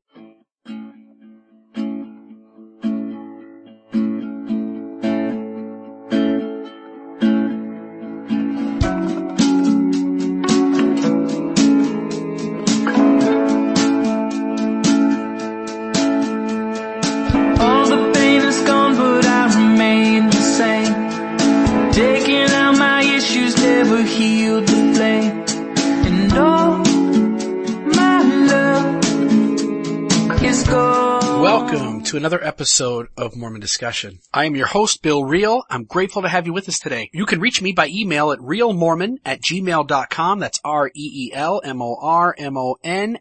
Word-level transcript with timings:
Welcome 31.41 32.03
to 32.03 32.17
another 32.17 32.43
episode 32.43 33.07
of 33.17 33.35
Mormon 33.35 33.61
Discussion. 33.61 34.19
I 34.31 34.45
am 34.45 34.55
your 34.55 34.67
host, 34.67 35.01
Bill 35.01 35.25
Reel. 35.25 35.63
I'm 35.71 35.85
grateful 35.85 36.21
to 36.21 36.29
have 36.29 36.45
you 36.45 36.53
with 36.53 36.69
us 36.69 36.77
today. 36.77 37.09
You 37.13 37.25
can 37.25 37.39
reach 37.39 37.63
me 37.63 37.73
by 37.73 37.87
email 37.87 38.31
at 38.31 38.37
reelmormon 38.37 39.15
at 39.25 39.41
gmail.com. 39.41 40.37
That's 40.37 40.59
R-E-E-L-M-O-R-M-O-N 40.63 41.17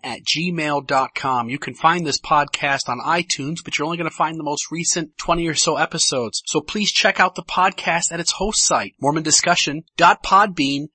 at 0.05 0.21
gmail.com. 0.23 1.49
You 1.49 1.59
can 1.59 1.75
find 1.75 2.07
this 2.07 2.21
podcast 2.21 2.91
on 2.91 3.01
iTunes, 3.01 3.65
but 3.65 3.79
you're 3.79 3.87
only 3.87 3.97
going 3.97 4.11
to 4.11 4.15
find 4.15 4.39
the 4.39 4.45
most 4.45 4.71
recent 4.71 5.17
20 5.17 5.49
or 5.49 5.55
so 5.55 5.77
episodes. 5.77 6.43
So 6.45 6.61
please 6.61 6.93
check 6.93 7.21
out 7.21 7.37
the 7.37 7.43
podcast 7.43 8.13
at 8.13 8.21
its 8.21 8.33
host 8.33 8.67
site, 8.67 8.93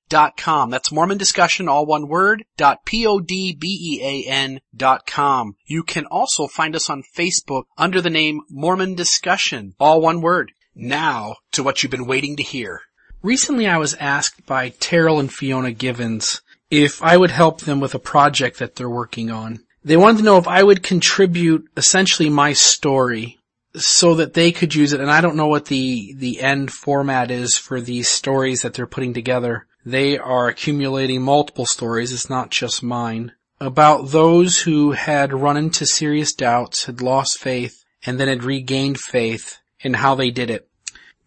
mormondiscussion.podbean.com. 0.09 0.69
That's 0.69 0.91
Mormon 0.91 1.17
Discussion, 1.17 1.67
all 1.67 1.85
one 1.85 2.07
word, 2.07 2.45
dot 2.57 2.85
P-O-D-B-E-A-N 2.85 4.59
dot 4.75 5.05
com. 5.05 5.55
You 5.65 5.83
can 5.83 6.05
also 6.05 6.47
find 6.47 6.75
us 6.75 6.89
on 6.89 7.03
Facebook 7.15 7.63
under 7.77 8.01
the 8.01 8.09
name 8.09 8.41
Mormon 8.49 8.95
Discussion, 8.95 9.73
all 9.79 10.01
one 10.01 10.21
word. 10.21 10.51
Now 10.75 11.37
to 11.51 11.63
what 11.63 11.81
you've 11.81 11.91
been 11.91 12.07
waiting 12.07 12.35
to 12.35 12.43
hear. 12.43 12.81
Recently 13.21 13.67
I 13.67 13.77
was 13.77 13.95
asked 13.95 14.45
by 14.45 14.71
Terryl 14.71 15.19
and 15.19 15.33
Fiona 15.33 15.71
Givens 15.71 16.41
if 16.69 17.01
I 17.01 17.17
would 17.17 17.31
help 17.31 17.61
them 17.61 17.79
with 17.79 17.95
a 17.95 17.99
project 17.99 18.59
that 18.59 18.75
they're 18.75 18.89
working 18.89 19.31
on. 19.31 19.61
They 19.83 19.97
wanted 19.97 20.19
to 20.19 20.23
know 20.23 20.37
if 20.37 20.47
I 20.47 20.63
would 20.63 20.83
contribute 20.83 21.69
essentially 21.77 22.29
my 22.29 22.53
story 22.53 23.37
so 23.75 24.15
that 24.15 24.33
they 24.33 24.51
could 24.51 24.73
use 24.73 24.93
it. 24.93 24.99
And 24.99 25.11
I 25.11 25.21
don't 25.21 25.35
know 25.35 25.47
what 25.47 25.65
the, 25.65 26.13
the 26.17 26.41
end 26.41 26.71
format 26.71 27.29
is 27.31 27.57
for 27.57 27.79
these 27.79 28.09
stories 28.09 28.61
that 28.61 28.73
they're 28.73 28.87
putting 28.87 29.13
together. 29.13 29.67
They 29.85 30.17
are 30.17 30.47
accumulating 30.47 31.21
multiple 31.21 31.65
stories. 31.65 32.11
It's 32.11 32.29
not 32.29 32.49
just 32.49 32.81
mine 32.81 33.33
about 33.59 34.09
those 34.09 34.61
who 34.61 34.91
had 34.91 35.33
run 35.33 35.57
into 35.57 35.85
serious 35.85 36.33
doubts, 36.33 36.85
had 36.85 37.01
lost 37.01 37.39
faith, 37.39 37.83
and 38.05 38.19
then 38.19 38.27
had 38.27 38.43
regained 38.43 38.99
faith 38.99 39.59
and 39.83 39.95
how 39.95 40.15
they 40.15 40.31
did 40.31 40.49
it. 40.49 40.67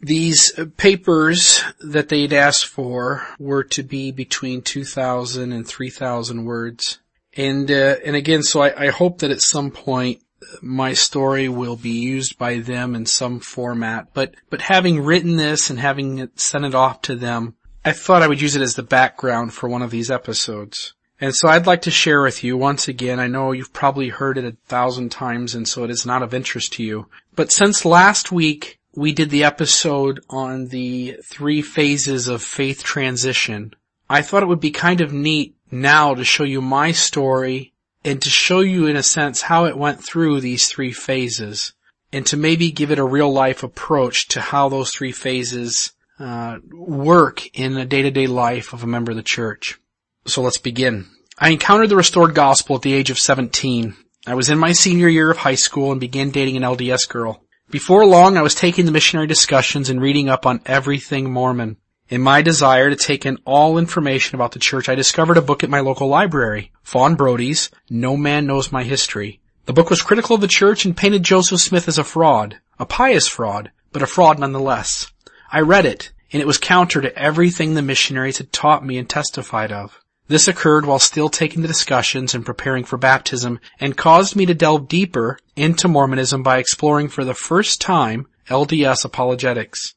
These 0.01 0.53
papers 0.77 1.63
that 1.81 2.09
they'd 2.09 2.33
asked 2.33 2.67
for 2.67 3.27
were 3.39 3.65
to 3.65 3.83
be 3.83 4.13
between 4.13 4.63
2,000 4.63 5.53
and 5.53 5.67
3,000 5.67 6.45
words. 6.45 6.99
And, 7.37 7.71
uh, 7.71 7.97
and 8.05 8.15
again, 8.15 8.43
so 8.43 8.63
I, 8.63 8.87
I 8.87 8.91
hope 8.91 9.19
that 9.19 9.33
at 9.33 9.41
some 9.41 9.71
point 9.71 10.23
my 10.63 10.93
story 10.93 11.49
will 11.49 11.77
be 11.77 11.91
used 11.91 12.39
by 12.39 12.59
them 12.59 12.95
in 12.95 13.07
some 13.07 13.41
format. 13.41 14.09
But, 14.15 14.35
but 14.51 14.63
having 14.63 15.03
written 15.03 15.37
this 15.37 15.69
and 15.69 15.81
having 15.81 16.31
sent 16.37 16.65
it 16.65 16.77
off 16.77 17.03
to 17.03 17.17
them, 17.17 17.57
I 17.85 17.93
thought 17.93 18.23
I 18.23 18.29
would 18.29 18.41
use 18.41 18.57
it 18.57 18.63
as 18.63 18.75
the 18.75 18.83
background 18.83 19.55
for 19.55 19.69
one 19.69 19.83
of 19.83 19.91
these 19.91 20.11
episodes. 20.11 20.95
And 21.21 21.35
so 21.35 21.49
I'd 21.49 21.67
like 21.67 21.83
to 21.83 21.91
share 21.91 22.23
with 22.23 22.45
you 22.45 22.57
once 22.57 22.87
again, 22.87 23.19
I 23.19 23.27
know 23.27 23.53
you've 23.53 23.73
probably 23.73 24.09
heard 24.09 24.39
it 24.39 24.45
a 24.45 24.57
thousand 24.67 25.11
times 25.11 25.55
and 25.55 25.67
so 25.67 25.85
it 25.85 25.91
is 25.91 26.07
not 26.07 26.23
of 26.23 26.33
interest 26.33 26.75
to 26.75 26.85
you. 26.85 27.07
But 27.35 27.51
since 27.51 27.85
last 27.85 28.31
week 28.31 28.79
we 28.95 29.13
did 29.13 29.31
the 29.31 29.45
episode 29.45 30.21
on 30.31 30.69
the 30.69 31.19
three 31.25 31.63
phases 31.63 32.29
of 32.29 32.43
faith 32.43 32.85
transition, 32.85 33.75
I 34.09 34.23
thought 34.23 34.43
it 34.43 34.49
would 34.49 34.61
be 34.61 34.71
kind 34.71 35.01
of 35.01 35.13
neat 35.13 35.57
now 35.71 36.15
to 36.15 36.25
show 36.25 36.45
you 36.45 36.61
my 36.61 36.93
story 36.93 37.73
and 38.05 38.23
to 38.23 38.31
show 38.31 38.61
you 38.61 38.87
in 38.87 38.97
a 38.97 39.03
sense 39.03 39.43
how 39.43 39.65
it 39.67 39.77
went 39.77 40.03
through 40.03 40.41
these 40.41 40.69
three 40.69 40.93
phases 40.93 41.73
and 42.13 42.25
to 42.27 42.37
maybe 42.37 42.71
give 42.71 42.91
it 42.91 42.99
a 42.99 43.05
real 43.05 43.31
life 43.31 43.63
approach 43.63 44.29
to 44.29 44.41
how 44.41 44.69
those 44.69 44.93
three 44.93 45.13
phases 45.13 45.93
uh, 46.19 46.59
work 46.73 47.47
in 47.57 47.75
the 47.75 47.85
day-to-day 47.85 48.27
life 48.27 48.73
of 48.73 48.83
a 48.83 48.87
member 48.87 49.13
of 49.13 49.17
the 49.17 49.23
church. 49.23 49.79
So 50.27 50.43
let's 50.43 50.59
begin. 50.59 51.07
I 51.39 51.51
encountered 51.51 51.89
the 51.89 51.97
restored 51.97 52.35
gospel 52.35 52.77
at 52.77 52.83
the 52.83 52.93
age 52.93 53.11
of 53.11 53.19
17. 53.19 53.97
I 54.27 54.35
was 54.35 54.51
in 54.51 54.59
my 54.59 54.73
senior 54.73 55.09
year 55.09 55.31
of 55.31 55.39
high 55.39 55.55
school 55.55 55.93
and 55.93 56.01
began 56.01 56.31
dating 56.31 56.57
an 56.57 56.65
LDS 56.65 57.09
girl. 57.09 57.43
Before 57.71 58.05
long, 58.05 58.37
I 58.37 58.43
was 58.43 58.55
taking 58.55 58.87
the 58.87 58.93
missionary 58.93 59.27
discussions 59.27 59.91
and 59.91 60.01
reading 60.01 60.29
up 60.29 60.47
on 60.47 60.61
everything 60.67 61.31
Mormon. 61.31 61.77
In 62.09 62.23
my 62.23 62.41
desire 62.41 62.89
to 62.89 62.97
take 62.97 63.27
in 63.27 63.39
all 63.45 63.77
information 63.77 64.35
about 64.35 64.53
the 64.53 64.59
church, 64.59 64.89
I 64.89 64.95
discovered 64.95 65.37
a 65.37 65.43
book 65.43 65.63
at 65.63 65.71
my 65.71 65.81
local 65.81 66.09
library, 66.09 66.73
Fawn 66.83 67.15
Brodie's 67.15 67.71
No 67.91 68.17
Man 68.17 68.47
Knows 68.47 68.73
My 68.73 68.83
History. 68.83 69.41
The 69.67 69.75
book 69.75 69.91
was 69.91 70.01
critical 70.01 70.35
of 70.35 70.41
the 70.41 70.49
church 70.49 70.87
and 70.87 70.97
painted 70.97 71.23
Joseph 71.23 71.61
Smith 71.61 71.87
as 71.87 71.99
a 71.99 72.05
fraud, 72.05 72.59
a 72.79 72.87
pious 72.87 73.29
fraud, 73.29 73.71
but 73.93 74.01
a 74.01 74.07
fraud 74.07 74.39
nonetheless. 74.39 75.13
I 75.51 75.61
read 75.61 75.87
it, 75.87 76.13
and 76.33 76.43
it 76.43 76.47
was 76.47 76.59
counter 76.59 77.01
to 77.01 77.19
everything 77.19 77.75
the 77.75 77.83
missionaries 77.83 78.39
had 78.39 78.53
taught 78.53 78.85
me 78.85 78.99
and 78.99 79.09
testified 79.09 79.73
of. 79.73 79.99
This 80.29 80.47
occurred 80.47 80.85
while 80.85 80.99
still 80.99 81.31
taking 81.31 81.63
the 81.63 81.69
discussions 81.69 82.35
and 82.35 82.45
preparing 82.45 82.85
for 82.85 82.99
baptism 82.99 83.61
and 83.81 83.97
caused 83.97 84.37
me 84.37 84.45
to 84.45 84.53
delve 84.53 84.87
deeper 84.87 85.39
into 85.57 85.89
Mormonism 85.89 86.43
by 86.43 86.59
exploring 86.59 87.09
for 87.09 87.25
the 87.25 87.33
first 87.33 87.81
time 87.81 88.27
LDS 88.51 89.07
apologetics. 89.07 89.95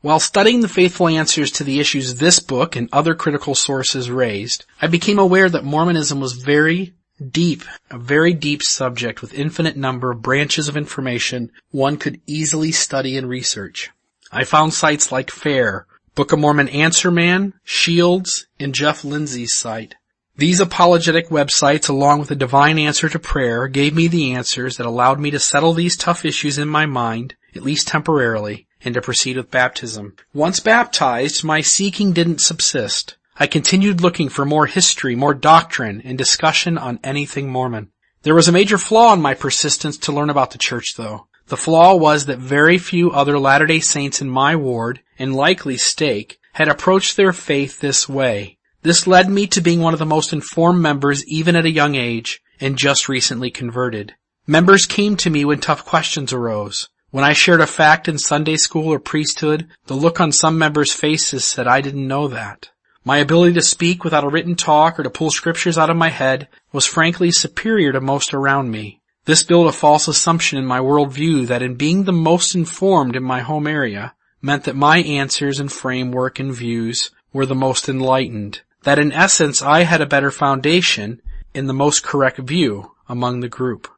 While 0.00 0.20
studying 0.20 0.60
the 0.60 0.68
faithful 0.68 1.08
answers 1.08 1.50
to 1.52 1.64
the 1.64 1.78
issues 1.78 2.14
this 2.14 2.40
book 2.40 2.74
and 2.74 2.88
other 2.90 3.14
critical 3.14 3.54
sources 3.54 4.10
raised, 4.10 4.64
I 4.80 4.86
became 4.86 5.18
aware 5.18 5.50
that 5.50 5.64
Mormonism 5.64 6.20
was 6.20 6.32
very 6.32 6.94
deep, 7.30 7.64
a 7.90 7.98
very 7.98 8.32
deep 8.32 8.62
subject 8.62 9.20
with 9.20 9.34
infinite 9.34 9.76
number 9.76 10.10
of 10.10 10.22
branches 10.22 10.68
of 10.68 10.76
information 10.76 11.50
one 11.70 11.98
could 11.98 12.20
easily 12.26 12.72
study 12.72 13.18
and 13.18 13.28
research. 13.28 13.90
I 14.32 14.44
found 14.44 14.74
sites 14.74 15.12
like 15.12 15.30
FAIR, 15.30 15.86
Book 16.14 16.32
of 16.32 16.38
Mormon 16.38 16.68
Answer 16.68 17.10
Man, 17.10 17.54
Shields, 17.64 18.46
and 18.58 18.74
Jeff 18.74 19.04
Lindsay's 19.04 19.58
site. 19.58 19.94
These 20.36 20.60
apologetic 20.60 21.28
websites, 21.28 21.88
along 21.88 22.20
with 22.20 22.30
a 22.30 22.36
divine 22.36 22.78
answer 22.78 23.08
to 23.08 23.18
prayer, 23.18 23.68
gave 23.68 23.94
me 23.94 24.08
the 24.08 24.32
answers 24.32 24.76
that 24.76 24.86
allowed 24.86 25.18
me 25.18 25.30
to 25.30 25.38
settle 25.38 25.72
these 25.72 25.96
tough 25.96 26.24
issues 26.24 26.58
in 26.58 26.68
my 26.68 26.86
mind, 26.86 27.36
at 27.54 27.62
least 27.62 27.88
temporarily, 27.88 28.66
and 28.84 28.94
to 28.94 29.00
proceed 29.00 29.36
with 29.36 29.50
baptism. 29.50 30.14
Once 30.34 30.60
baptized, 30.60 31.42
my 31.42 31.60
seeking 31.60 32.12
didn't 32.12 32.40
subsist. 32.40 33.16
I 33.38 33.46
continued 33.46 34.00
looking 34.00 34.28
for 34.28 34.44
more 34.44 34.66
history, 34.66 35.14
more 35.14 35.34
doctrine, 35.34 36.02
and 36.04 36.18
discussion 36.18 36.76
on 36.78 37.00
anything 37.04 37.50
Mormon. 37.50 37.90
There 38.22 38.34
was 38.34 38.48
a 38.48 38.52
major 38.52 38.78
flaw 38.78 39.12
in 39.12 39.22
my 39.22 39.34
persistence 39.34 39.96
to 39.98 40.12
learn 40.12 40.30
about 40.30 40.50
the 40.50 40.58
church 40.58 40.94
though. 40.96 41.25
The 41.48 41.56
flaw 41.56 41.94
was 41.94 42.26
that 42.26 42.38
very 42.38 42.76
few 42.76 43.12
other 43.12 43.38
Latter-day 43.38 43.80
Saints 43.80 44.20
in 44.20 44.28
my 44.28 44.56
ward, 44.56 45.00
and 45.18 45.34
likely 45.34 45.76
stake, 45.76 46.38
had 46.54 46.68
approached 46.68 47.16
their 47.16 47.32
faith 47.32 47.80
this 47.80 48.08
way. 48.08 48.58
This 48.82 49.06
led 49.06 49.28
me 49.28 49.46
to 49.48 49.60
being 49.60 49.80
one 49.80 49.92
of 49.92 49.98
the 49.98 50.06
most 50.06 50.32
informed 50.32 50.80
members 50.80 51.24
even 51.26 51.54
at 51.54 51.64
a 51.64 51.70
young 51.70 51.94
age, 51.94 52.40
and 52.60 52.76
just 52.76 53.08
recently 53.08 53.50
converted. 53.50 54.14
Members 54.46 54.86
came 54.86 55.16
to 55.18 55.30
me 55.30 55.44
when 55.44 55.60
tough 55.60 55.84
questions 55.84 56.32
arose. 56.32 56.88
When 57.10 57.24
I 57.24 57.32
shared 57.32 57.60
a 57.60 57.66
fact 57.66 58.08
in 58.08 58.18
Sunday 58.18 58.56
school 58.56 58.92
or 58.92 58.98
priesthood, 58.98 59.68
the 59.86 59.94
look 59.94 60.20
on 60.20 60.32
some 60.32 60.58
members' 60.58 60.92
faces 60.92 61.44
said 61.44 61.68
I 61.68 61.80
didn't 61.80 62.08
know 62.08 62.26
that. 62.28 62.70
My 63.04 63.18
ability 63.18 63.54
to 63.54 63.62
speak 63.62 64.02
without 64.02 64.24
a 64.24 64.28
written 64.28 64.56
talk 64.56 64.98
or 64.98 65.04
to 65.04 65.10
pull 65.10 65.30
scriptures 65.30 65.78
out 65.78 65.90
of 65.90 65.96
my 65.96 66.08
head 66.08 66.48
was 66.72 66.86
frankly 66.86 67.30
superior 67.30 67.92
to 67.92 68.00
most 68.00 68.34
around 68.34 68.70
me. 68.70 69.00
This 69.26 69.42
built 69.42 69.66
a 69.66 69.72
false 69.72 70.06
assumption 70.06 70.56
in 70.56 70.64
my 70.64 70.78
worldview 70.78 71.48
that 71.48 71.60
in 71.60 71.74
being 71.74 72.04
the 72.04 72.12
most 72.12 72.54
informed 72.54 73.16
in 73.16 73.24
my 73.24 73.40
home 73.40 73.66
area 73.66 74.14
meant 74.40 74.62
that 74.64 74.76
my 74.76 74.98
answers 74.98 75.58
and 75.58 75.70
framework 75.70 76.38
and 76.38 76.54
views 76.54 77.10
were 77.32 77.44
the 77.44 77.56
most 77.56 77.88
enlightened. 77.88 78.60
That 78.84 79.00
in 79.00 79.10
essence 79.10 79.60
I 79.60 79.82
had 79.82 80.00
a 80.00 80.06
better 80.06 80.30
foundation 80.30 81.20
in 81.52 81.66
the 81.66 81.74
most 81.74 82.04
correct 82.04 82.38
view 82.38 82.92
among 83.08 83.40
the 83.40 83.48
group. 83.48 83.88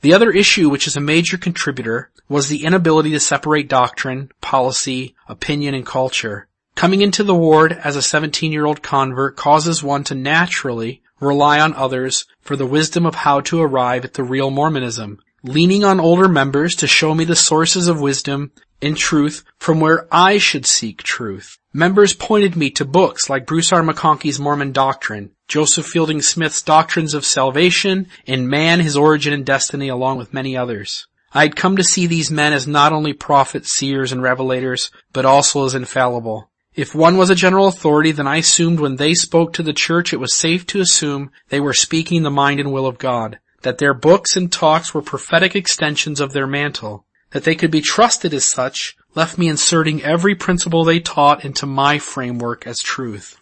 The 0.00 0.14
other 0.14 0.32
issue, 0.32 0.68
which 0.68 0.88
is 0.88 0.96
a 0.96 1.00
major 1.00 1.38
contributor, 1.38 2.10
was 2.28 2.48
the 2.48 2.64
inability 2.64 3.12
to 3.12 3.20
separate 3.20 3.68
doctrine, 3.68 4.32
policy, 4.40 5.14
opinion, 5.28 5.76
and 5.76 5.86
culture. 5.86 6.48
Coming 6.74 7.02
into 7.02 7.22
the 7.22 7.36
ward 7.36 7.72
as 7.72 7.94
a 7.94 8.00
17-year-old 8.00 8.82
convert 8.82 9.36
causes 9.36 9.80
one 9.80 10.02
to 10.04 10.16
naturally 10.16 11.02
rely 11.22 11.60
on 11.60 11.74
others 11.74 12.26
for 12.40 12.56
the 12.56 12.66
wisdom 12.66 13.06
of 13.06 13.14
how 13.14 13.40
to 13.42 13.60
arrive 13.60 14.04
at 14.04 14.14
the 14.14 14.24
real 14.24 14.50
Mormonism, 14.50 15.20
leaning 15.42 15.84
on 15.84 16.00
older 16.00 16.28
members 16.28 16.74
to 16.76 16.86
show 16.86 17.14
me 17.14 17.24
the 17.24 17.36
sources 17.36 17.88
of 17.88 18.00
wisdom 18.00 18.52
and 18.80 18.96
truth 18.96 19.44
from 19.58 19.80
where 19.80 20.06
I 20.12 20.38
should 20.38 20.66
seek 20.66 21.02
truth. 21.02 21.58
Members 21.72 22.12
pointed 22.12 22.56
me 22.56 22.70
to 22.72 22.84
books 22.84 23.30
like 23.30 23.46
Bruce 23.46 23.72
R. 23.72 23.82
McConkie's 23.82 24.40
Mormon 24.40 24.72
Doctrine, 24.72 25.30
Joseph 25.48 25.86
Fielding 25.86 26.20
Smith's 26.20 26.60
Doctrines 26.60 27.14
of 27.14 27.24
Salvation, 27.24 28.08
and 28.26 28.48
Man, 28.48 28.80
His 28.80 28.96
Origin 28.96 29.32
and 29.32 29.46
Destiny, 29.46 29.88
along 29.88 30.18
with 30.18 30.34
many 30.34 30.56
others. 30.56 31.06
I 31.32 31.42
had 31.42 31.56
come 31.56 31.76
to 31.76 31.84
see 31.84 32.06
these 32.06 32.30
men 32.30 32.52
as 32.52 32.66
not 32.66 32.92
only 32.92 33.14
prophets, 33.14 33.72
seers, 33.72 34.12
and 34.12 34.20
revelators, 34.20 34.90
but 35.14 35.24
also 35.24 35.64
as 35.64 35.74
infallible. 35.74 36.50
If 36.74 36.94
one 36.94 37.18
was 37.18 37.28
a 37.28 37.34
general 37.34 37.68
authority, 37.68 38.12
then 38.12 38.26
I 38.26 38.36
assumed 38.36 38.80
when 38.80 38.96
they 38.96 39.12
spoke 39.12 39.52
to 39.54 39.62
the 39.62 39.74
church, 39.74 40.12
it 40.12 40.20
was 40.20 40.34
safe 40.34 40.66
to 40.68 40.80
assume 40.80 41.30
they 41.50 41.60
were 41.60 41.74
speaking 41.74 42.22
the 42.22 42.30
mind 42.30 42.60
and 42.60 42.72
will 42.72 42.86
of 42.86 42.96
God, 42.96 43.38
that 43.60 43.76
their 43.76 43.92
books 43.92 44.36
and 44.36 44.50
talks 44.50 44.94
were 44.94 45.02
prophetic 45.02 45.54
extensions 45.54 46.18
of 46.18 46.32
their 46.32 46.46
mantle, 46.46 47.04
that 47.32 47.44
they 47.44 47.54
could 47.54 47.70
be 47.70 47.82
trusted 47.82 48.32
as 48.32 48.50
such, 48.50 48.96
left 49.14 49.36
me 49.36 49.48
inserting 49.48 50.02
every 50.02 50.34
principle 50.34 50.82
they 50.82 50.98
taught 50.98 51.44
into 51.44 51.66
my 51.66 51.98
framework 51.98 52.66
as 52.66 52.78
truth. 52.78 53.38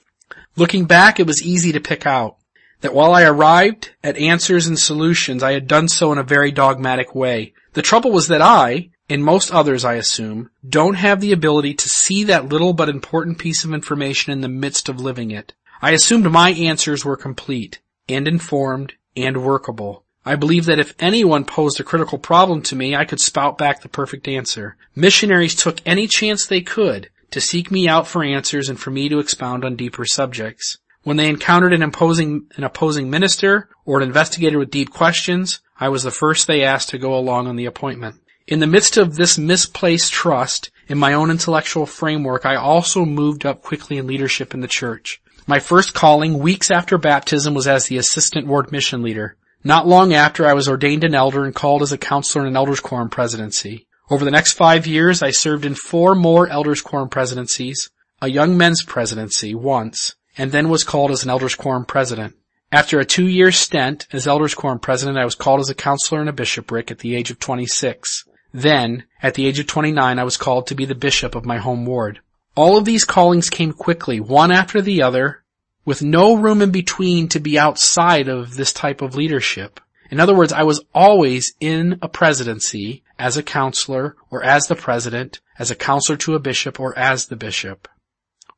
Looking 0.57 0.87
back, 0.87 1.21
it 1.21 1.27
was 1.27 1.43
easy 1.43 1.71
to 1.71 1.81
pick 1.81 2.07
out 2.07 2.37
that 2.81 2.95
while 2.95 3.13
I 3.13 3.23
arrived 3.23 3.91
at 4.03 4.17
answers 4.17 4.67
and 4.67 4.79
solutions, 4.79 5.43
I 5.43 5.53
had 5.53 5.69
done 5.69 5.87
so 5.89 6.11
in 6.11 6.19
a 6.19 6.25
very 6.25 6.51
dogmatic 6.51 7.15
way. 7.15 7.53
The 7.75 7.83
trouble 7.83 8.11
was 8.11 8.27
that 8.29 8.43
I, 8.43 8.91
and 9.11 9.25
most 9.25 9.53
others 9.53 9.85
I 9.85 9.95
assume, 9.95 10.51
don't 10.67 10.95
have 10.95 11.21
the 11.21 11.33
ability 11.33 11.75
to 11.75 11.89
see 11.89 12.25
that 12.25 12.49
little 12.49 12.73
but 12.73 12.89
important 12.89 13.39
piece 13.39 13.65
of 13.65 13.75
information 13.75 14.33
in 14.33 14.41
the 14.41 14.49
midst 14.49 14.89
of 14.89 15.01
living 15.01 15.33
it. 15.33 15.53
I 15.83 15.91
assumed 15.91 16.31
my 16.31 16.51
answers 16.51 17.05
were 17.05 17.17
complete, 17.17 17.81
and 18.09 18.29
informed, 18.29 18.95
and 19.17 19.43
workable. 19.43 20.05
I 20.25 20.37
believe 20.37 20.67
that 20.67 20.79
if 20.79 20.95
anyone 20.99 21.45
posed 21.45 21.81
a 21.81 21.85
critical 21.85 22.19
problem 22.19 22.63
to 22.63 22.77
me, 22.77 22.95
I 22.95 23.05
could 23.05 23.21
spout 23.21 23.59
back 23.59 23.81
the 23.81 23.89
perfect 23.89 24.29
answer. 24.29 24.77
Missionaries 24.95 25.55
took 25.55 25.81
any 25.85 26.07
chance 26.07 26.47
they 26.47 26.61
could 26.61 27.11
to 27.31 27.41
seek 27.41 27.71
me 27.71 27.89
out 27.89 28.07
for 28.07 28.23
answers 28.23 28.69
and 28.69 28.79
for 28.79 28.91
me 28.91 29.09
to 29.09 29.19
expound 29.19 29.65
on 29.65 29.77
deeper 29.77 30.05
subjects. 30.05 30.79
When 31.03 31.17
they 31.17 31.29
encountered 31.29 31.73
an 31.73 31.83
opposing, 31.83 32.47
an 32.57 32.65
opposing 32.65 33.09
minister 33.09 33.71
or 33.87 34.01
an 34.01 34.07
investigator 34.07 34.59
with 34.59 34.71
deep 34.71 34.91
questions, 34.91 35.61
I 35.79 35.89
was 35.89 36.03
the 36.03 36.11
first 36.11 36.47
they 36.47 36.63
asked 36.63 36.91
to 36.91 36.99
go 36.99 37.17
along 37.17 37.47
on 37.47 37.57
the 37.57 37.65
appointment. 37.65 38.21
In 38.51 38.59
the 38.59 38.67
midst 38.67 38.97
of 38.97 39.15
this 39.15 39.39
misplaced 39.39 40.13
trust 40.13 40.73
in 40.89 40.99
my 40.99 41.13
own 41.13 41.31
intellectual 41.31 41.87
framework, 41.87 42.45
I 42.45 42.57
also 42.57 43.05
moved 43.05 43.47
up 43.47 43.63
quickly 43.63 43.97
in 43.97 44.09
leadership 44.09 44.53
in 44.53 44.61
the 44.61 44.67
church. 44.67 45.23
My 45.47 45.61
first 45.61 45.95
calling, 45.95 46.41
weeks 46.41 46.69
after 46.69 46.99
baptism, 46.99 47.55
was 47.55 47.69
as 47.69 47.87
the 47.87 47.97
assistant 47.97 48.49
ward 48.49 48.73
mission 48.73 49.05
leader. 49.05 49.37
Not 49.63 49.87
long 49.87 50.13
after, 50.13 50.45
I 50.45 50.55
was 50.55 50.69
ordained 50.69 51.05
an 51.05 51.15
elder 51.15 51.45
and 51.45 51.55
called 51.55 51.81
as 51.81 51.93
a 51.93 51.97
counselor 51.97 52.43
in 52.43 52.49
an 52.49 52.57
elders 52.57 52.81
quorum 52.81 53.09
presidency. 53.09 53.87
Over 54.11 54.25
the 54.25 54.33
next 54.33 54.55
five 54.55 54.85
years, 54.85 55.23
I 55.23 55.31
served 55.31 55.65
in 55.65 55.77
four 55.77 56.17
more 56.17 56.49
elders 56.49 56.83
quorum 56.83 57.09
presidencies, 57.09 57.89
a 58.21 58.29
young 58.29 58.59
men's 58.59 58.83
presidency 58.83 59.55
once, 59.55 60.17
and 60.37 60.51
then 60.51 60.69
was 60.69 60.83
called 60.83 61.13
as 61.13 61.23
an 61.23 61.31
elders 61.31 61.55
quorum 61.55 61.85
president. 61.85 62.35
After 62.73 62.99
a 62.99 63.05
two-year 63.05 63.53
stint 63.53 64.09
as 64.13 64.27
elders 64.27 64.57
quorum 64.57 64.81
president, 64.81 65.19
I 65.19 65.25
was 65.25 65.37
called 65.37 65.61
as 65.61 65.71
a 65.71 65.75
counselor 65.75 66.21
in 66.21 66.27
a 66.27 66.33
bishopric 66.33 66.91
at 66.91 66.99
the 66.99 67.15
age 67.15 67.31
of 67.31 67.39
26. 67.39 68.25
Then, 68.53 69.05
at 69.23 69.35
the 69.35 69.47
age 69.47 69.59
of 69.59 69.67
29, 69.67 70.19
I 70.19 70.25
was 70.25 70.37
called 70.37 70.67
to 70.67 70.75
be 70.75 70.85
the 70.85 70.95
bishop 70.95 71.35
of 71.35 71.45
my 71.45 71.59
home 71.59 71.87
ward. 71.87 72.21
All 72.57 72.77
of 72.77 72.85
these 72.85 73.05
callings 73.05 73.49
came 73.49 73.73
quickly, 73.73 74.19
one 74.19 74.51
after 74.51 74.83
the 74.83 75.03
other, 75.03 75.43
with 75.85 76.03
no 76.03 76.35
room 76.35 76.61
in 76.61 76.71
between 76.71 77.29
to 77.29 77.41
be 77.41 77.59
outside 77.59 78.29
of 78.29 78.57
this 78.57 78.73
type 78.73 79.03
of 79.03 79.15
leadership. 79.15 79.81
In 80.11 80.19
other 80.19 80.35
words, 80.35 80.53
I 80.53 80.65
was 80.65 80.83
always 80.93 81.55
in 81.61 81.99
a 82.03 82.09
presidency 82.09 83.05
as 83.19 83.37
a 83.37 83.43
counselor 83.43 84.17
or 84.31 84.43
as 84.43 84.67
the 84.67 84.75
president, 84.75 85.41
as 85.59 85.71
a 85.71 85.77
counselor 85.77 86.17
to 86.19 86.35
a 86.35 86.41
bishop 86.41 86.81
or 86.81 86.99
as 86.99 87.27
the 87.27 87.37
bishop. 87.37 87.87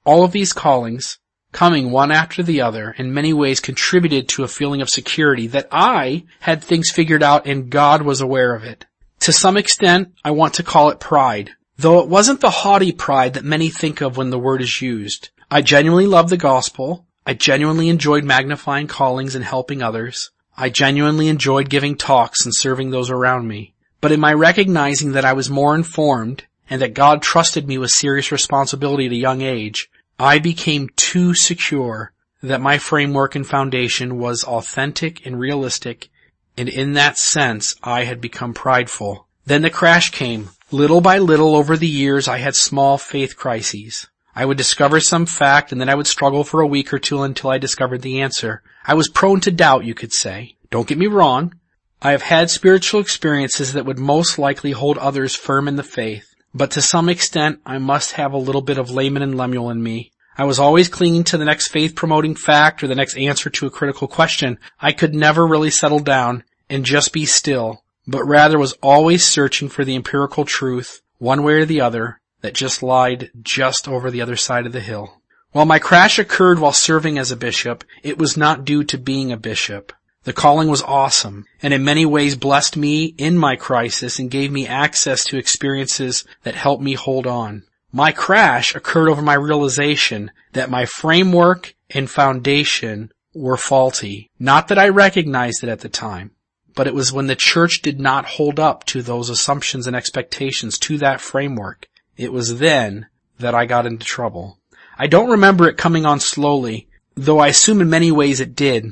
All 0.04 0.24
of 0.24 0.32
these 0.32 0.54
callings, 0.54 1.18
coming 1.52 1.90
one 1.90 2.10
after 2.10 2.42
the 2.42 2.62
other, 2.62 2.94
in 2.96 3.12
many 3.12 3.34
ways 3.34 3.60
contributed 3.60 4.28
to 4.30 4.42
a 4.42 4.48
feeling 4.48 4.80
of 4.80 4.88
security 4.88 5.46
that 5.48 5.68
I 5.70 6.24
had 6.40 6.64
things 6.64 6.90
figured 6.90 7.22
out 7.22 7.46
and 7.46 7.68
God 7.68 8.02
was 8.02 8.22
aware 8.22 8.54
of 8.54 8.64
it. 8.64 8.86
To 9.22 9.32
some 9.32 9.56
extent, 9.56 10.14
I 10.24 10.32
want 10.32 10.54
to 10.54 10.64
call 10.64 10.90
it 10.90 10.98
pride, 10.98 11.52
though 11.76 12.00
it 12.00 12.08
wasn't 12.08 12.40
the 12.40 12.50
haughty 12.50 12.90
pride 12.90 13.34
that 13.34 13.44
many 13.44 13.68
think 13.68 14.00
of 14.00 14.16
when 14.16 14.30
the 14.30 14.38
word 14.38 14.60
is 14.60 14.82
used. 14.82 15.30
I 15.48 15.62
genuinely 15.62 16.08
love 16.08 16.28
the 16.28 16.36
gospel. 16.36 17.06
I 17.24 17.34
genuinely 17.34 17.88
enjoyed 17.88 18.24
magnifying 18.24 18.88
callings 18.88 19.36
and 19.36 19.44
helping 19.44 19.80
others. 19.80 20.32
I 20.56 20.70
genuinely 20.70 21.28
enjoyed 21.28 21.70
giving 21.70 21.94
talks 21.94 22.44
and 22.44 22.52
serving 22.52 22.90
those 22.90 23.10
around 23.10 23.46
me. 23.46 23.74
But 24.00 24.10
in 24.10 24.18
my 24.18 24.32
recognizing 24.32 25.12
that 25.12 25.24
I 25.24 25.34
was 25.34 25.48
more 25.48 25.76
informed 25.76 26.46
and 26.68 26.82
that 26.82 26.92
God 26.92 27.22
trusted 27.22 27.68
me 27.68 27.78
with 27.78 27.90
serious 27.90 28.32
responsibility 28.32 29.06
at 29.06 29.12
a 29.12 29.14
young 29.14 29.40
age, 29.40 29.88
I 30.18 30.40
became 30.40 30.88
too 30.96 31.32
secure 31.34 32.12
that 32.42 32.60
my 32.60 32.76
framework 32.76 33.36
and 33.36 33.46
foundation 33.46 34.18
was 34.18 34.42
authentic 34.42 35.24
and 35.24 35.38
realistic, 35.38 36.10
and 36.56 36.68
in 36.68 36.92
that 36.94 37.18
sense 37.18 37.74
I 37.82 38.04
had 38.04 38.20
become 38.20 38.54
prideful. 38.54 39.26
Then 39.44 39.62
the 39.62 39.70
crash 39.70 40.10
came. 40.10 40.50
Little 40.70 41.00
by 41.00 41.18
little 41.18 41.54
over 41.54 41.76
the 41.76 41.86
years 41.86 42.28
I 42.28 42.38
had 42.38 42.54
small 42.54 42.98
faith 42.98 43.36
crises. 43.36 44.08
I 44.34 44.46
would 44.46 44.56
discover 44.56 45.00
some 45.00 45.26
fact 45.26 45.72
and 45.72 45.80
then 45.80 45.88
I 45.88 45.94
would 45.94 46.06
struggle 46.06 46.44
for 46.44 46.60
a 46.60 46.66
week 46.66 46.92
or 46.92 46.98
two 46.98 47.22
until 47.22 47.50
I 47.50 47.58
discovered 47.58 48.02
the 48.02 48.20
answer. 48.20 48.62
I 48.86 48.94
was 48.94 49.08
prone 49.08 49.40
to 49.40 49.50
doubt, 49.50 49.84
you 49.84 49.94
could 49.94 50.12
say. 50.12 50.56
Don't 50.70 50.88
get 50.88 50.98
me 50.98 51.06
wrong. 51.06 51.54
I 52.00 52.12
have 52.12 52.22
had 52.22 52.50
spiritual 52.50 53.00
experiences 53.00 53.74
that 53.74 53.84
would 53.84 53.98
most 53.98 54.38
likely 54.38 54.72
hold 54.72 54.98
others 54.98 55.36
firm 55.36 55.68
in 55.68 55.76
the 55.76 55.82
faith, 55.82 56.34
but 56.52 56.70
to 56.72 56.82
some 56.82 57.08
extent 57.08 57.60
I 57.64 57.78
must 57.78 58.12
have 58.12 58.32
a 58.32 58.38
little 58.38 58.62
bit 58.62 58.78
of 58.78 58.90
Laman 58.90 59.22
and 59.22 59.36
Lemuel 59.36 59.70
in 59.70 59.82
me. 59.82 60.10
I 60.36 60.44
was 60.44 60.58
always 60.58 60.88
clinging 60.88 61.24
to 61.24 61.36
the 61.36 61.44
next 61.44 61.68
faith 61.68 61.94
promoting 61.94 62.34
fact 62.34 62.82
or 62.82 62.86
the 62.86 62.94
next 62.94 63.16
answer 63.16 63.50
to 63.50 63.66
a 63.66 63.70
critical 63.70 64.08
question. 64.08 64.58
I 64.80 64.92
could 64.92 65.14
never 65.14 65.46
really 65.46 65.70
settle 65.70 66.00
down 66.00 66.44
and 66.70 66.86
just 66.86 67.12
be 67.12 67.26
still, 67.26 67.84
but 68.06 68.24
rather 68.24 68.58
was 68.58 68.72
always 68.82 69.26
searching 69.26 69.68
for 69.68 69.84
the 69.84 69.94
empirical 69.94 70.44
truth, 70.44 71.02
one 71.18 71.42
way 71.42 71.54
or 71.54 71.66
the 71.66 71.82
other, 71.82 72.20
that 72.40 72.54
just 72.54 72.82
lied 72.82 73.30
just 73.42 73.86
over 73.86 74.10
the 74.10 74.22
other 74.22 74.36
side 74.36 74.64
of 74.64 74.72
the 74.72 74.80
hill. 74.80 75.20
While 75.52 75.66
my 75.66 75.78
crash 75.78 76.18
occurred 76.18 76.58
while 76.58 76.72
serving 76.72 77.18
as 77.18 77.30
a 77.30 77.36
bishop, 77.36 77.84
it 78.02 78.16
was 78.16 78.36
not 78.36 78.64
due 78.64 78.84
to 78.84 78.96
being 78.96 79.32
a 79.32 79.36
bishop. 79.36 79.92
The 80.24 80.32
calling 80.32 80.68
was 80.68 80.82
awesome 80.82 81.44
and 81.62 81.74
in 81.74 81.84
many 81.84 82.06
ways 82.06 82.36
blessed 82.36 82.76
me 82.76 83.14
in 83.18 83.36
my 83.36 83.56
crisis 83.56 84.18
and 84.18 84.30
gave 84.30 84.50
me 84.50 84.66
access 84.66 85.24
to 85.24 85.36
experiences 85.36 86.24
that 86.44 86.54
helped 86.54 86.82
me 86.82 86.94
hold 86.94 87.26
on. 87.26 87.64
My 87.94 88.10
crash 88.10 88.74
occurred 88.74 89.10
over 89.10 89.20
my 89.20 89.34
realization 89.34 90.30
that 90.54 90.70
my 90.70 90.86
framework 90.86 91.74
and 91.90 92.10
foundation 92.10 93.12
were 93.34 93.58
faulty. 93.58 94.30
Not 94.38 94.68
that 94.68 94.78
I 94.78 94.88
recognized 94.88 95.62
it 95.62 95.68
at 95.68 95.80
the 95.80 95.90
time, 95.90 96.30
but 96.74 96.86
it 96.86 96.94
was 96.94 97.12
when 97.12 97.26
the 97.26 97.36
church 97.36 97.82
did 97.82 98.00
not 98.00 98.24
hold 98.24 98.58
up 98.58 98.84
to 98.86 99.02
those 99.02 99.28
assumptions 99.28 99.86
and 99.86 99.94
expectations 99.94 100.78
to 100.80 100.96
that 100.98 101.20
framework. 101.20 101.86
It 102.16 102.32
was 102.32 102.58
then 102.58 103.08
that 103.38 103.54
I 103.54 103.66
got 103.66 103.84
into 103.84 104.06
trouble. 104.06 104.58
I 104.98 105.06
don't 105.06 105.30
remember 105.30 105.68
it 105.68 105.76
coming 105.76 106.06
on 106.06 106.18
slowly, 106.18 106.88
though 107.14 107.40
I 107.40 107.48
assume 107.48 107.82
in 107.82 107.90
many 107.90 108.10
ways 108.10 108.40
it 108.40 108.56
did. 108.56 108.86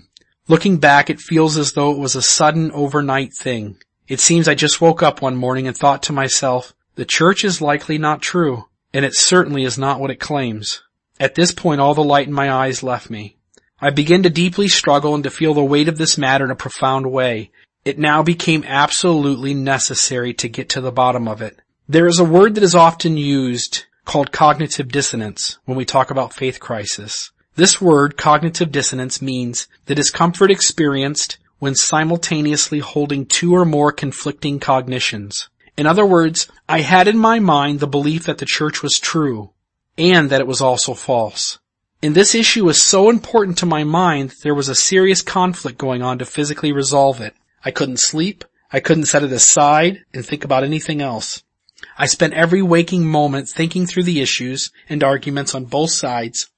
Looking 0.47 0.76
back, 0.76 1.09
it 1.09 1.21
feels 1.21 1.57
as 1.57 1.73
though 1.73 1.92
it 1.92 1.99
was 1.99 2.16
a 2.16 2.23
sudden 2.23 2.71
overnight 2.73 3.33
thing. 3.33 3.78
It 4.09 4.21
seems 4.21 4.47
I 4.47 4.54
just 4.54 4.80
woke 4.80 5.02
up 5.02 5.23
one 5.23 5.37
morning 5.37 5.66
and 5.66 5.76
thought 5.76 6.02
to 6.04 6.12
myself, 6.12 6.75
the 6.97 7.04
church 7.07 7.45
is 7.45 7.62
likely 7.62 7.97
not 7.97 8.21
true, 8.21 8.66
and 8.92 9.04
it 9.04 9.14
certainly 9.14 9.64
is 9.64 9.78
not 9.78 10.00
what 10.00 10.11
it 10.11 10.20
claims. 10.20 10.82
At 11.18 11.35
this 11.35 11.52
point, 11.52 11.80
all 11.80 11.94
the 11.94 12.02
light 12.02 12.26
in 12.26 12.32
my 12.32 12.50
eyes 12.50 12.82
left 12.82 13.11
me. 13.11 13.37
I 13.80 13.90
began 13.90 14.23
to 14.23 14.30
deeply 14.30 14.68
struggle 14.68 15.14
and 15.14 15.25
to 15.25 15.30
feel 15.30 15.54
the 15.54 15.64
weight 15.64 15.88
of 15.88 15.99
this 15.99 16.18
matter 16.18 16.44
in 16.44 16.50
a 16.50 16.56
profound 16.56 17.11
way. 17.11 17.50
It 17.85 17.99
now 17.99 18.23
became 18.23 18.64
absolutely 18.66 19.54
necessary 19.54 20.35
to 20.35 20.49
get 20.49 20.68
to 20.70 20.80
the 20.80 20.92
bottom 20.92 21.28
of 21.28 21.42
it. 21.42 21.61
There 21.88 22.06
is 22.06 22.18
a 22.18 22.25
word 22.25 22.54
that 22.54 22.64
is 22.64 22.75
often 22.75 23.16
used 23.16 23.85
called 24.04 24.32
cognitive 24.32 24.88
dissonance 24.88 25.59
when 25.66 25.76
we 25.76 25.85
talk 25.85 26.11
about 26.11 26.32
faith 26.32 26.59
crisis. 26.59 27.32
This 27.56 27.80
word, 27.80 28.16
cognitive 28.16 28.73
dissonance, 28.73 29.20
means 29.20 29.68
the 29.85 29.94
discomfort 29.94 30.50
experienced 30.50 31.37
when 31.59 31.75
simultaneously 31.75 32.78
holding 32.78 33.26
two 33.26 33.54
or 33.54 33.66
more 33.66 33.92
conflicting 33.92 34.59
cognitions. 34.59 35.50
In 35.77 35.87
other 35.87 36.05
words, 36.05 36.49
I 36.69 36.81
had 36.81 37.09
in 37.09 37.19
my 37.19 37.39
mind 37.39 37.81
the 37.81 37.87
belief 37.87 38.25
that 38.25 38.39
the 38.39 38.47
church 38.47 38.83
was 38.83 38.99
true, 38.99 39.50
and 39.97 40.31
that 40.31 40.41
it 40.41 40.47
was 40.47 40.61
also 40.61 40.95
false. 40.95 41.59
And 42.03 42.15
this 42.15 42.35
issue 42.35 42.65
was 42.65 42.81
so 42.81 43.11
important 43.11 43.59
to 43.59 43.67
my 43.67 43.85
mind, 43.85 44.31
that 44.31 44.43
there 44.43 44.55
was 44.55 44.69
a 44.69 44.75
serious 44.75 45.23
conflict 45.23 45.79
going 45.79 46.03
on 46.03 46.19
to 46.19 46.25
physically 46.25 46.73
resolve 46.73 47.21
it. 47.21 47.35
I 47.65 47.71
couldn't 47.71 48.00
sleep, 48.00 48.45
I 48.73 48.81
couldn't 48.81 49.07
set 49.07 49.23
it 49.23 49.33
aside 49.33 50.05
and 50.15 50.25
think 50.25 50.45
about 50.45 50.65
anything 50.65 51.03
else. 51.03 51.43
I 51.99 52.07
spent 52.07 52.35
every 52.35 52.62
waking 52.62 53.07
moment 53.07 53.49
thinking 53.49 53.87
through 53.87 54.05
the 54.05 54.21
issues 54.21 54.71
and 54.89 55.03
arguments 55.03 55.55
on 55.55 55.65
both 55.65 55.91
sides 55.91 56.49